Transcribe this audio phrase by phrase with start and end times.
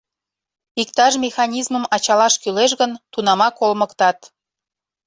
[0.81, 4.19] Иктаж механизмым ачалаш кӱлеш гын, тунамак олмыктат.